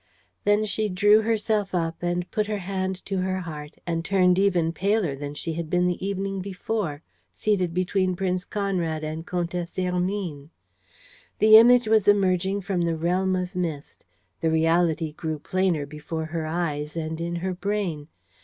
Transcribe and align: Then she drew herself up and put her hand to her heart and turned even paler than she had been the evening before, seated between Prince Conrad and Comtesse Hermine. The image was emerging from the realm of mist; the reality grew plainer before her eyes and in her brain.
Then 0.45 0.65
she 0.65 0.89
drew 0.89 1.21
herself 1.21 1.75
up 1.75 2.01
and 2.01 2.31
put 2.31 2.47
her 2.47 2.57
hand 2.57 3.05
to 3.05 3.19
her 3.19 3.41
heart 3.41 3.75
and 3.85 4.03
turned 4.03 4.39
even 4.39 4.73
paler 4.73 5.15
than 5.15 5.35
she 5.35 5.53
had 5.53 5.69
been 5.69 5.85
the 5.85 6.03
evening 6.03 6.41
before, 6.41 7.03
seated 7.31 7.71
between 7.71 8.15
Prince 8.15 8.43
Conrad 8.43 9.03
and 9.03 9.27
Comtesse 9.27 9.75
Hermine. 9.75 10.49
The 11.37 11.55
image 11.55 11.87
was 11.87 12.07
emerging 12.07 12.61
from 12.61 12.81
the 12.81 12.97
realm 12.97 13.35
of 13.35 13.55
mist; 13.55 14.03
the 14.39 14.49
reality 14.49 15.13
grew 15.13 15.37
plainer 15.37 15.85
before 15.85 16.25
her 16.25 16.47
eyes 16.47 16.97
and 16.97 17.21
in 17.21 17.35
her 17.35 17.53
brain. 17.53 18.07